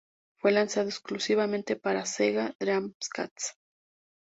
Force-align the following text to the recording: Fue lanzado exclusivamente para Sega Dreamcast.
Fue 0.39 0.51
lanzado 0.51 0.89
exclusivamente 0.89 1.75
para 1.75 2.07
Sega 2.07 2.55
Dreamcast. 2.59 3.55